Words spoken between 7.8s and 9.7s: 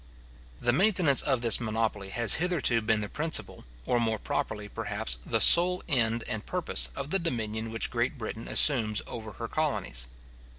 Great Britain assumes over her